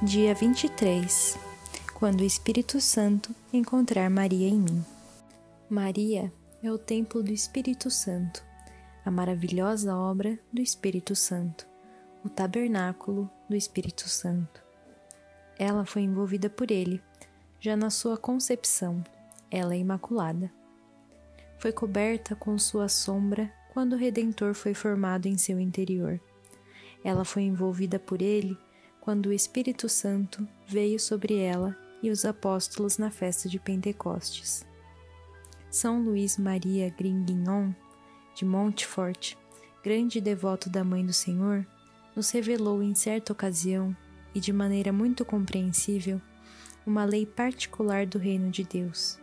[0.00, 1.36] Dia 23
[1.92, 4.84] Quando o Espírito Santo encontrar Maria em mim.
[5.68, 8.40] Maria é o templo do Espírito Santo,
[9.04, 11.66] a maravilhosa obra do Espírito Santo,
[12.24, 14.62] o tabernáculo do Espírito Santo.
[15.58, 17.02] Ela foi envolvida por ele,
[17.58, 19.02] já na sua concepção,
[19.50, 20.48] ela é imaculada.
[21.58, 26.20] Foi coberta com sua sombra quando o Redentor foi formado em seu interior.
[27.02, 28.56] Ela foi envolvida por ele
[29.00, 34.66] quando o Espírito Santo veio sobre ela e os apóstolos na festa de Pentecostes.
[35.70, 37.72] São Luís Maria Grignon,
[38.34, 39.36] de Montfort,
[39.82, 41.66] grande devoto da Mãe do Senhor,
[42.14, 43.96] nos revelou em certa ocasião,
[44.34, 46.20] e de maneira muito compreensível,
[46.86, 49.18] uma lei particular do reino de Deus.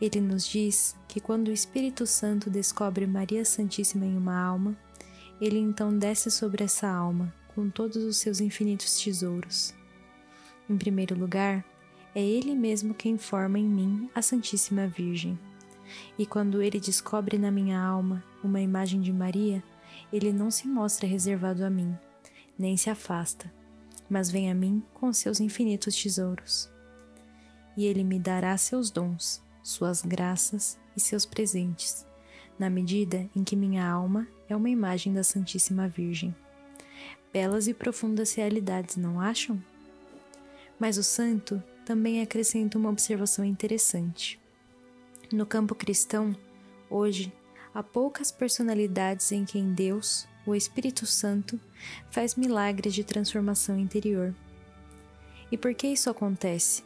[0.00, 4.76] Ele nos diz que quando o Espírito Santo descobre Maria Santíssima em uma alma,
[5.40, 9.74] ele então desce sobre essa alma com todos os seus infinitos tesouros.
[10.68, 11.64] Em primeiro lugar,
[12.14, 15.38] é Ele mesmo quem forma em mim a Santíssima Virgem.
[16.18, 19.62] E quando ele descobre na minha alma uma imagem de Maria,
[20.12, 21.96] ele não se mostra reservado a mim,
[22.58, 23.52] nem se afasta,
[24.08, 26.70] mas vem a mim com seus infinitos tesouros.
[27.76, 32.06] E ele me dará seus dons, suas graças e seus presentes,
[32.58, 36.34] na medida em que minha alma é uma imagem da Santíssima Virgem.
[37.34, 39.60] Belas e profundas realidades, não acham?
[40.78, 44.40] Mas o santo também acrescenta uma observação interessante.
[45.32, 46.36] No campo cristão,
[46.88, 47.32] hoje,
[47.74, 51.58] há poucas personalidades em quem Deus, o Espírito Santo,
[52.08, 54.32] faz milagres de transformação interior.
[55.50, 56.84] E por que isso acontece?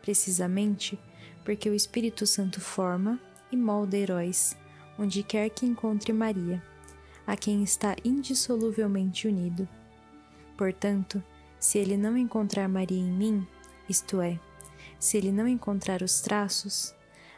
[0.00, 0.98] Precisamente
[1.44, 3.20] porque o Espírito Santo forma
[3.52, 4.56] e molda heróis,
[4.98, 6.62] onde quer que encontre Maria
[7.28, 9.68] a quem está indissoluvelmente unido.
[10.56, 11.22] Portanto,
[11.60, 13.46] se ele não encontrar Maria em mim,
[13.86, 14.40] isto é,
[14.98, 16.94] se ele não encontrar os traços,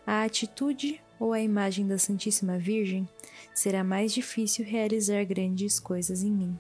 [0.06, 3.08] a atitude ou a imagem da Santíssima Virgem,
[3.52, 6.56] será mais difícil realizar grandes coisas em mim.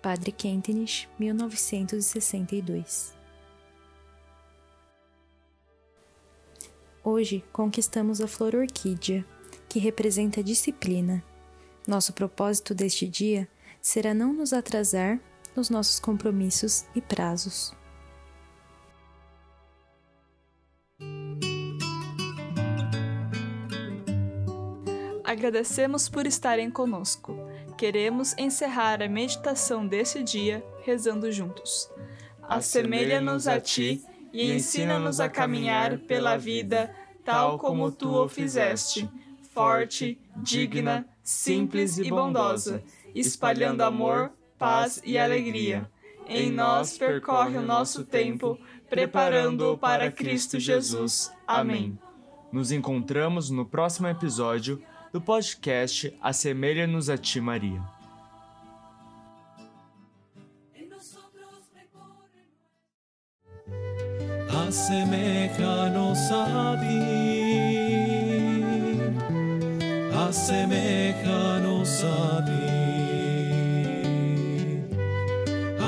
[0.00, 3.12] Padre Kentenich, 1962
[7.02, 9.24] Hoje conquistamos a flor orquídea,
[9.68, 11.24] que representa a disciplina,
[11.86, 13.48] nosso propósito deste dia
[13.80, 15.18] será não nos atrasar
[15.56, 17.74] nos nossos compromissos e prazos.
[25.24, 27.34] Agradecemos por estarem conosco.
[27.78, 31.90] Queremos encerrar a meditação desse dia rezando juntos.
[32.42, 36.94] Assemelha-nos a ti e ensina-nos a caminhar pela vida
[37.24, 39.08] tal como tu o fizeste,
[39.54, 42.82] forte, digna, simples e bondosa,
[43.14, 45.90] espalhando amor, paz e alegria.
[46.26, 51.32] Em nós percorre o nosso tempo, preparando-o para Cristo Jesus.
[51.46, 51.98] Amém.
[52.52, 57.82] Nos encontramos no próximo episódio do podcast Assemelha-nos a Ti, Maria.
[64.68, 67.41] Assemelha-nos a ti.
[70.32, 72.64] Assemelha-nos a ti.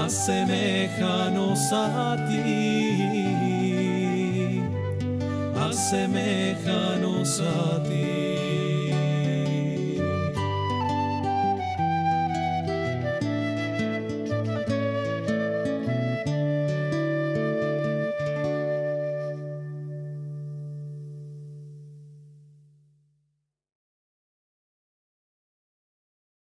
[0.04, 2.44] Assemelha-nos a ti.
[5.56, 8.33] Assemelha-nos a ti.